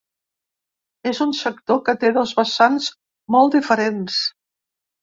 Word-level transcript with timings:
És 1.11 1.19
un 1.27 1.35
sector 1.41 1.83
que 1.91 1.97
té 2.05 2.11
dos 2.17 2.35
vessants 2.41 2.89
molt 3.37 3.61
diferents. 3.61 4.23